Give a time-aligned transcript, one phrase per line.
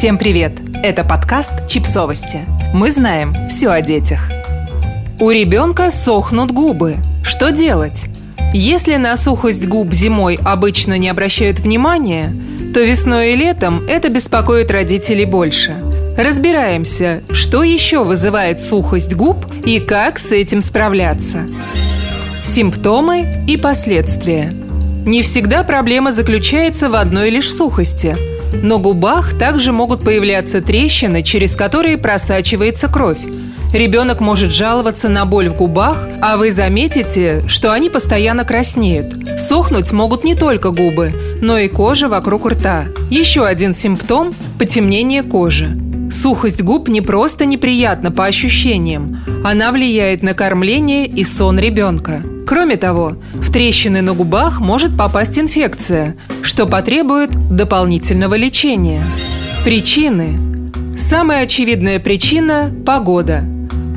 [0.00, 0.54] Всем привет!
[0.82, 2.46] Это подкаст «Чипсовости».
[2.72, 4.30] Мы знаем все о детях.
[5.18, 6.96] У ребенка сохнут губы.
[7.22, 8.06] Что делать?
[8.54, 12.34] Если на сухость губ зимой обычно не обращают внимания,
[12.72, 15.76] то весной и летом это беспокоит родителей больше.
[16.16, 21.46] Разбираемся, что еще вызывает сухость губ и как с этим справляться.
[22.42, 24.54] Симптомы и последствия.
[25.04, 28.29] Не всегда проблема заключается в одной лишь сухости.
[28.52, 33.18] На губах также могут появляться трещины, через которые просачивается кровь.
[33.72, 39.14] Ребенок может жаловаться на боль в губах, а вы заметите, что они постоянно краснеют.
[39.38, 42.86] Сохнуть могут не только губы, но и кожа вокруг рта.
[43.10, 45.78] Еще один симптом– потемнение кожи.
[46.10, 52.22] Сухость губ не просто неприятна по ощущениям, она влияет на кормление и сон ребенка.
[52.50, 59.04] Кроме того, в трещины на губах может попасть инфекция, что потребует дополнительного лечения.
[59.64, 60.36] Причины.
[60.98, 63.44] Самая очевидная причина– погода.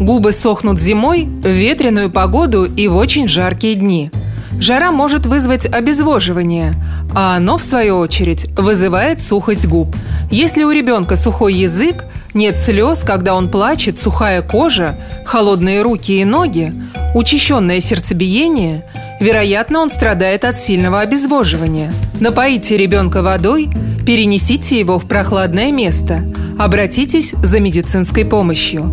[0.00, 4.10] Губы сохнут зимой, в ветреную погоду и в очень жаркие дни.
[4.58, 6.74] Жара может вызвать обезвоживание,
[7.14, 9.94] а оно, в свою очередь, вызывает сухость губ.
[10.30, 16.24] Если у ребенка сухой язык, нет слез, когда он плачет, сухая кожа, холодные руки и
[16.24, 16.72] ноги,
[17.14, 18.84] учащенное сердцебиение,
[19.20, 21.92] вероятно, он страдает от сильного обезвоживания.
[22.20, 23.68] Напоите ребенка водой,
[24.06, 26.24] перенесите его в прохладное место,
[26.58, 28.92] обратитесь за медицинской помощью.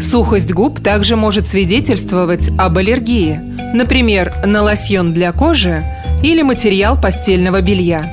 [0.00, 3.40] Сухость губ также может свидетельствовать об аллергии,
[3.74, 5.82] например, на лосьон для кожи
[6.22, 8.12] или материал постельного белья.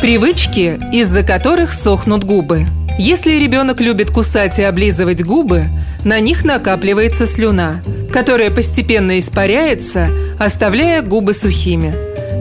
[0.00, 2.66] Привычки, из-за которых сохнут губы.
[2.98, 5.64] Если ребенок любит кусать и облизывать губы,
[6.04, 7.82] на них накапливается слюна,
[8.16, 11.94] которая постепенно испаряется, оставляя губы сухими.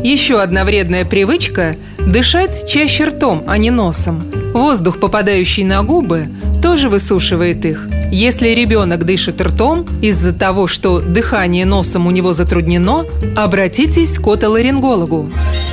[0.08, 4.24] Еще одна вредная привычка– дышать чаще ртом, а не носом.
[4.54, 6.30] Воздух, попадающий на губы,
[6.64, 7.90] тоже высушивает их.
[8.10, 13.04] Если ребенок дышит ртом из-за того, что дыхание носом у него затруднено,
[13.36, 15.30] обратитесь к отоларингологу.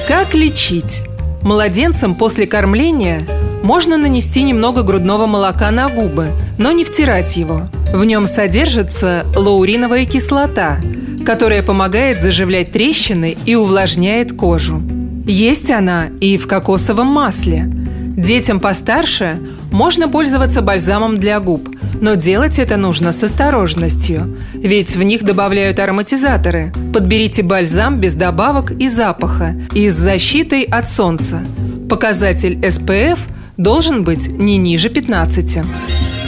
[0.08, 1.02] Как лечить?
[1.42, 3.24] Младенцам после кормления
[3.62, 6.26] можно нанести немного грудного молока на губы,
[6.58, 7.68] но не втирать его.
[7.92, 10.78] В нем содержится лауриновая кислота,
[11.26, 14.82] которая помогает заживлять трещины и увлажняет кожу.
[15.26, 17.64] Есть она и в кокосовом масле.
[17.68, 19.38] Детям постарше
[19.70, 21.68] можно пользоваться бальзамом для губ,
[22.00, 26.72] но делать это нужно с осторожностью, ведь в них добавляют ароматизаторы.
[26.94, 31.44] Подберите бальзам без добавок и запаха и с защитой от солнца.
[31.90, 33.18] Показатель SPF
[33.58, 35.58] должен быть не ниже 15.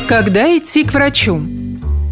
[0.09, 1.41] Когда идти к врачу?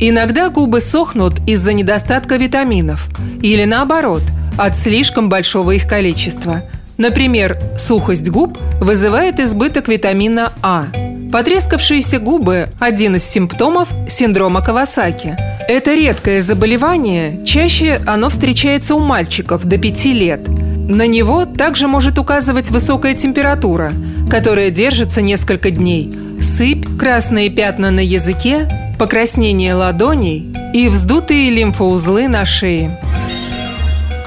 [0.00, 3.06] Иногда губы сохнут из-за недостатка витаминов
[3.42, 4.22] или наоборот,
[4.56, 6.62] от слишком большого их количества.
[6.97, 10.86] Например, сухость губ вызывает избыток витамина А.
[11.30, 15.36] Потрескавшиеся губы– один из симптомов синдрома Кавасаки.
[15.69, 20.48] Это редкое заболевание, чаще оно встречается у мальчиков до 5 лет.
[20.48, 23.92] На него также может указывать высокая температура–
[24.32, 26.10] которая держится несколько дней,
[26.42, 33.00] сыпь, красные пятна на языке, покраснение ладоней и вздутые лимфоузлы на шее.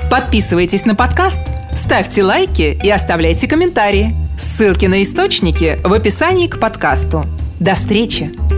[0.10, 1.40] Подписывайтесь на подкаст,
[1.76, 4.16] ставьте лайки и оставляйте комментарии.
[4.38, 7.26] Ссылки на источники в описании к подкасту.
[7.60, 8.55] До встречи!